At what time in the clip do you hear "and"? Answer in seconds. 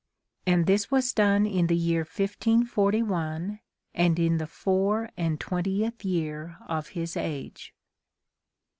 0.47-0.65, 3.93-4.17, 5.15-5.39